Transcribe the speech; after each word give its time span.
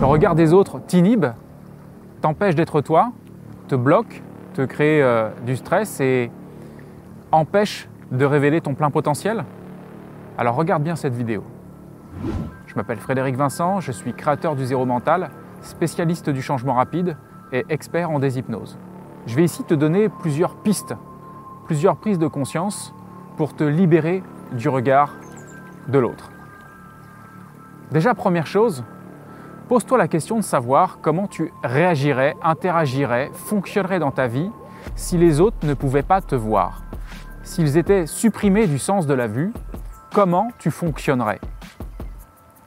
Le 0.00 0.06
regard 0.06 0.36
des 0.36 0.54
autres 0.54 0.78
t'inhibe, 0.78 1.26
t'empêche 2.20 2.54
d'être 2.54 2.80
toi, 2.80 3.10
te 3.66 3.74
bloque, 3.74 4.22
te 4.54 4.62
crée 4.62 5.02
euh, 5.02 5.28
du 5.44 5.56
stress 5.56 5.98
et 5.98 6.30
empêche 7.32 7.88
de 8.12 8.24
révéler 8.24 8.60
ton 8.60 8.74
plein 8.74 8.92
potentiel 8.92 9.44
Alors 10.38 10.54
regarde 10.54 10.84
bien 10.84 10.94
cette 10.94 11.14
vidéo. 11.14 11.42
Je 12.66 12.76
m'appelle 12.76 12.98
Frédéric 12.98 13.34
Vincent, 13.34 13.80
je 13.80 13.90
suis 13.90 14.14
créateur 14.14 14.54
du 14.54 14.64
Zéro 14.64 14.86
Mental, 14.86 15.30
spécialiste 15.62 16.30
du 16.30 16.42
changement 16.42 16.74
rapide 16.74 17.16
et 17.52 17.64
expert 17.68 18.12
en 18.12 18.20
déshypnose. 18.20 18.78
Je 19.26 19.34
vais 19.34 19.42
ici 19.42 19.64
te 19.64 19.74
donner 19.74 20.08
plusieurs 20.08 20.54
pistes, 20.54 20.94
plusieurs 21.66 21.96
prises 21.96 22.20
de 22.20 22.28
conscience 22.28 22.94
pour 23.36 23.56
te 23.56 23.64
libérer 23.64 24.22
du 24.52 24.68
regard 24.68 25.16
de 25.88 25.98
l'autre. 25.98 26.30
Déjà, 27.90 28.14
première 28.14 28.46
chose, 28.46 28.84
pose-toi 29.68 29.98
la 29.98 30.08
question 30.08 30.36
de 30.36 30.42
savoir 30.42 30.98
comment 31.02 31.26
tu 31.26 31.52
réagirais, 31.62 32.34
interagirais, 32.42 33.30
fonctionnerais 33.34 33.98
dans 33.98 34.10
ta 34.10 34.26
vie 34.26 34.50
si 34.96 35.18
les 35.18 35.40
autres 35.40 35.58
ne 35.64 35.74
pouvaient 35.74 36.02
pas 36.02 36.22
te 36.22 36.34
voir. 36.34 36.82
S'ils 37.42 37.76
étaient 37.76 38.06
supprimés 38.06 38.66
du 38.66 38.78
sens 38.78 39.06
de 39.06 39.12
la 39.12 39.26
vue, 39.26 39.52
comment 40.14 40.48
tu 40.58 40.70
fonctionnerais? 40.70 41.40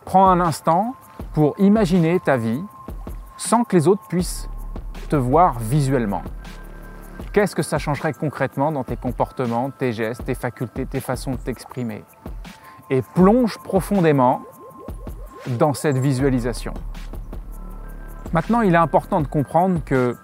Prends 0.05 0.29
un 0.29 0.39
instant 0.39 0.93
pour 1.33 1.55
imaginer 1.57 2.19
ta 2.19 2.37
vie 2.37 2.63
sans 3.35 3.63
que 3.63 3.75
les 3.75 3.87
autres 3.87 4.03
puissent 4.07 4.47
te 5.09 5.15
voir 5.15 5.57
visuellement. 5.57 6.21
Qu'est-ce 7.33 7.55
que 7.55 7.63
ça 7.63 7.79
changerait 7.79 8.13
concrètement 8.13 8.71
dans 8.71 8.83
tes 8.83 8.97
comportements, 8.97 9.71
tes 9.71 9.91
gestes, 9.91 10.25
tes 10.25 10.35
facultés, 10.35 10.85
tes 10.85 10.99
façons 10.99 11.31
de 11.31 11.37
t'exprimer? 11.37 12.03
Et 12.91 13.01
plonge 13.01 13.57
profondément 13.57 14.41
dans 15.47 15.73
cette 15.73 15.97
visualisation. 15.97 16.73
Maintenant, 18.33 18.61
il 18.61 18.73
est 18.73 18.77
important 18.77 19.19
de 19.19 19.27
comprendre 19.27 19.81
que 19.83 20.15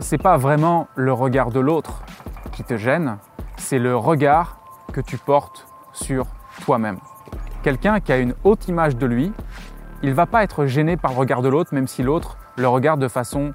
ce 0.00 0.14
n'est 0.14 0.22
pas 0.22 0.38
vraiment 0.38 0.88
le 0.96 1.12
regard 1.12 1.50
de 1.50 1.60
l'autre 1.60 2.02
qui 2.52 2.64
te 2.64 2.78
gêne, 2.78 3.18
c'est 3.58 3.78
le 3.78 3.96
regard 3.96 4.60
que 4.92 5.02
tu 5.02 5.18
portes 5.18 5.66
sur 5.92 6.26
toi-même. 6.64 6.98
Quelqu'un 7.62 8.00
qui 8.00 8.12
a 8.12 8.18
une 8.18 8.34
haute 8.44 8.66
image 8.68 8.96
de 8.96 9.06
lui, 9.06 9.32
il 10.02 10.10
ne 10.10 10.14
va 10.14 10.24
pas 10.24 10.42
être 10.42 10.64
gêné 10.64 10.96
par 10.96 11.12
le 11.12 11.18
regard 11.18 11.42
de 11.42 11.48
l'autre, 11.48 11.74
même 11.74 11.86
si 11.86 12.02
l'autre 12.02 12.38
le 12.56 12.66
regarde 12.66 13.00
de 13.00 13.08
façon 13.08 13.52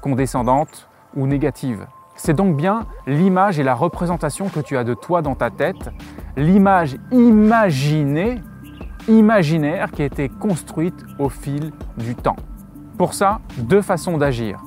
condescendante 0.00 0.88
ou 1.14 1.26
négative. 1.26 1.86
C'est 2.14 2.34
donc 2.34 2.56
bien 2.56 2.86
l'image 3.06 3.58
et 3.58 3.62
la 3.62 3.74
représentation 3.74 4.48
que 4.48 4.60
tu 4.60 4.78
as 4.78 4.84
de 4.84 4.94
toi 4.94 5.20
dans 5.20 5.34
ta 5.34 5.50
tête, 5.50 5.90
l'image 6.36 6.96
imaginée 7.12 8.40
imaginaire 9.08 9.90
qui 9.90 10.02
a 10.02 10.06
été 10.06 10.28
construite 10.28 11.04
au 11.18 11.28
fil 11.28 11.72
du 11.98 12.14
temps. 12.14 12.36
Pour 12.98 13.12
ça, 13.12 13.40
deux 13.58 13.82
façons 13.82 14.16
d'agir. 14.16 14.58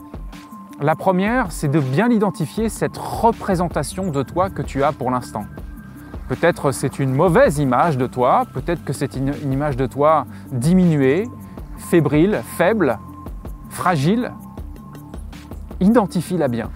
La 0.80 0.96
première, 0.96 1.52
c'est 1.52 1.68
de 1.68 1.80
bien 1.80 2.10
identifier 2.10 2.70
cette 2.70 2.96
représentation 2.96 4.12
de 4.12 4.22
toi 4.22 4.52
que 4.52 4.62
tu 4.62 4.84
as 4.84 4.92
pour 4.92 5.10
l'instant. 5.10 5.46
Peut-être 6.28 6.72
c'est 6.72 7.00
une 7.00 7.12
mauvaise 7.12 7.58
image 7.58 7.98
de 7.98 8.06
toi, 8.06 8.46
peut-être 8.54 8.86
que 8.86 8.94
c'est 8.94 9.16
une, 9.16 9.34
image 9.52 9.78
de 9.78 9.88
toi 9.88 10.28
diminuée, 10.52 11.28
fébrile, 11.78 12.42
faible, 12.56 13.00
fragile. 13.72 14.32
Identifie-la 15.80 16.50
bien. 16.50 16.70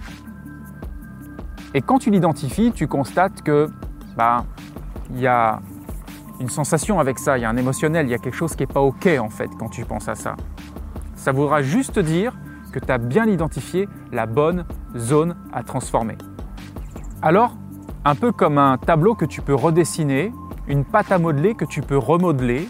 Et 1.72 1.82
quand 1.82 2.00
tu 2.00 2.10
l'identifies, 2.10 2.72
tu 2.72 2.88
constates 2.88 3.42
que 3.42 3.70
bah, 4.16 4.44
y 5.14 5.28
a 5.28 5.60
une 6.40 6.50
sensation 6.50 6.98
avec 6.98 7.20
ça, 7.20 7.38
il 7.38 7.42
y 7.42 7.44
a 7.44 7.48
un 7.48 7.56
émotionnel, 7.56 8.06
il 8.06 8.10
y 8.10 8.14
a 8.14 8.18
quelque 8.18 8.36
chose 8.36 8.56
qui 8.56 8.64
n'est 8.64 8.72
pas 8.72 8.80
OK 8.80 9.06
en 9.20 9.30
fait 9.30 9.50
quand 9.56 9.68
tu 9.68 9.84
penses 9.84 10.08
à 10.08 10.16
ça. 10.16 10.34
Ça 11.24 11.32
voudra 11.32 11.62
juste 11.62 11.98
dire 11.98 12.34
que 12.70 12.78
tu 12.78 12.92
as 12.92 12.98
bien 12.98 13.24
identifié 13.24 13.88
la 14.12 14.26
bonne 14.26 14.66
zone 14.94 15.36
à 15.54 15.62
transformer. 15.62 16.18
Alors, 17.22 17.56
un 18.04 18.14
peu 18.14 18.30
comme 18.30 18.58
un 18.58 18.76
tableau 18.76 19.14
que 19.14 19.24
tu 19.24 19.40
peux 19.40 19.54
redessiner, 19.54 20.34
une 20.68 20.84
pâte 20.84 21.10
à 21.12 21.18
modeler 21.18 21.54
que 21.54 21.64
tu 21.64 21.80
peux 21.80 21.96
remodeler, 21.96 22.68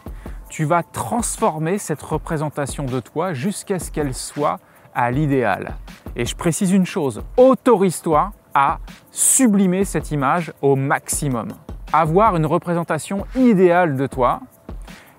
tu 0.51 0.67
vas 0.67 0.85
transformer 0.85 1.79
cette 1.79 2.01
représentation 2.01 2.85
de 2.85 3.01
toi 3.01 3.33
jusqu'à 3.33 3.81
ce 3.81 3.91
qu'elle 3.91 4.15
soit 4.15 4.61
à 4.95 5.11
l'idéal. 5.11 5.75
Et 6.15 6.25
je 6.25 6.37
précise 6.37 6.71
une 6.71 6.87
chose, 6.87 7.23
autorise-toi 7.37 8.31
à 8.55 8.79
sublimer 9.11 9.85
cette 9.85 10.13
image 10.13 10.53
au 10.63 10.77
maximum 10.77 11.49
avoir 11.95 12.35
une 12.35 12.47
représentation 12.47 13.25
idéale 13.37 13.97
de 13.97 14.09
toi, 14.09 14.41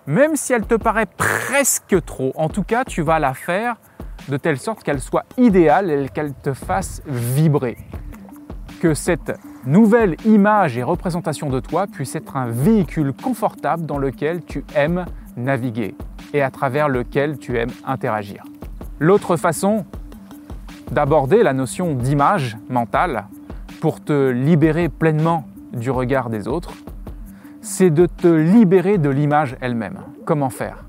même 0.08 0.36
si 0.36 0.54
elle 0.54 0.66
te 0.66 0.76
paraît 0.76 1.06
presque 1.06 2.04
trop. 2.06 2.32
En 2.36 2.50
tout 2.50 2.64
cas, 2.64 2.84
tu 2.84 3.02
vas 3.02 3.20
la 3.20 3.34
faire 3.34 3.76
de 4.30 4.38
telle 4.38 4.58
sorte 4.58 4.84
qu'elle 4.84 5.02
soit 5.02 5.26
idéale 5.38 5.92
et 5.92 6.10
qu'elle 6.10 6.34
te 6.34 6.54
fasse 6.54 7.02
vibrer. 7.06 7.78
Que 8.82 8.94
cette 8.94 9.34
nouvelle 9.66 10.16
image 10.26 10.78
et 10.78 10.84
représentation 10.84 11.50
de 11.50 11.60
toi 11.60 11.88
puisse 11.88 12.16
être 12.16 12.38
un 12.38 12.48
véhicule 12.48 13.14
confortable 13.14 13.86
dans 13.86 13.98
lequel 13.98 14.44
tu 14.44 14.64
aimes 14.76 15.06
naviguer 15.38 15.96
et 16.34 16.42
à 16.42 16.52
travers 16.52 16.90
lequel 16.90 17.38
tu 17.38 17.58
aimes 17.58 17.72
interagir. 17.86 18.44
L'autre 19.00 19.38
façon 19.38 19.86
d'aborder 20.92 21.44
la 21.44 21.54
notion 21.54 21.96
d'image 21.96 22.58
mentale 22.70 23.26
pour 23.82 24.04
te 24.04 24.30
libérer 24.30 24.90
pleinement 24.90 25.46
du 25.74 25.92
regard 25.92 26.30
des 26.30 26.48
autres, 26.48 26.72
c'est 27.66 27.90
de 27.90 28.06
te 28.06 28.28
libérer 28.28 29.00
de 29.00 29.10
l'image 29.10 29.58
elle-même. 29.60 29.98
Comment 30.24 30.52
faire? 30.52 30.86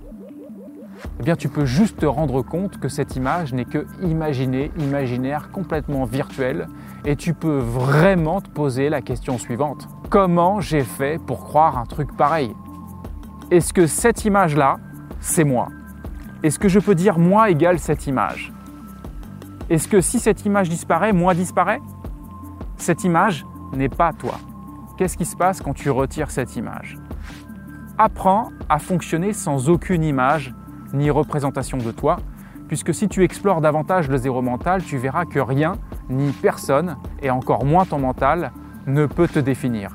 Eh 1.18 1.22
bien, 1.22 1.34
tu 1.34 1.48
peux 1.48 1.64
juste 1.64 2.00
te 2.00 2.06
rendre 2.06 2.42
compte 2.42 2.78
que 2.78 2.90
cette 2.90 3.16
image 3.16 3.54
n'est 3.54 3.64
que 3.64 3.86
imaginée, 4.02 4.70
imaginaire, 4.78 5.50
complètement 5.52 6.04
virtuelle, 6.04 6.68
et 7.06 7.16
tu 7.16 7.32
peux 7.32 7.56
vraiment 7.56 8.42
te 8.42 8.50
poser 8.50 8.90
la 8.90 9.00
question 9.00 9.38
suivante. 9.38 9.88
Comment 10.10 10.60
j'ai 10.60 10.82
fait 10.82 11.18
pour 11.18 11.44
croire 11.44 11.78
un 11.78 11.86
truc 11.86 12.14
pareil? 12.14 12.54
Est-ce 13.50 13.72
que 13.72 13.86
cette 13.86 14.26
image-là, 14.26 14.76
c'est 15.18 15.44
moi? 15.44 15.68
Est-ce 16.42 16.58
que 16.58 16.68
je 16.68 16.78
peux 16.78 16.94
dire 16.94 17.18
moi 17.18 17.48
égale 17.48 17.78
cette 17.78 18.06
image? 18.06 18.52
Est-ce 19.70 19.88
que 19.88 20.02
si 20.02 20.18
cette 20.18 20.44
image 20.44 20.68
disparaît, 20.68 21.14
moi 21.14 21.32
disparaît? 21.32 21.80
Cette 22.76 23.02
image 23.02 23.46
n'est 23.72 23.88
pas 23.88 24.12
toi. 24.12 24.34
Qu'est-ce 24.96 25.18
qui 25.18 25.26
se 25.26 25.36
passe 25.36 25.60
quand 25.60 25.74
tu 25.74 25.90
retires 25.90 26.30
cette 26.30 26.56
image? 26.56 26.98
Apprends 27.98 28.50
à 28.68 28.78
fonctionner 28.78 29.34
sans 29.34 29.68
aucune 29.68 30.02
image 30.02 30.54
ni 30.94 31.10
représentation 31.10 31.76
de 31.76 31.90
toi, 31.90 32.16
puisque 32.66 32.94
si 32.94 33.06
tu 33.06 33.22
explores 33.22 33.60
davantage 33.60 34.08
le 34.08 34.16
zéro 34.16 34.40
mental, 34.40 34.82
tu 34.82 34.96
verras 34.96 35.26
que 35.26 35.38
rien 35.38 35.76
ni 36.08 36.30
personne, 36.30 36.96
et 37.20 37.30
encore 37.30 37.64
moins 37.66 37.84
ton 37.84 37.98
mental, 37.98 38.52
ne 38.86 39.04
peut 39.04 39.28
te 39.28 39.38
définir. 39.38 39.94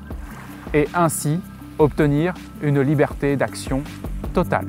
Et 0.72 0.86
ainsi 0.94 1.40
obtenir 1.78 2.34
une 2.62 2.80
liberté 2.80 3.36
d'action 3.36 3.82
totale. 4.32 4.68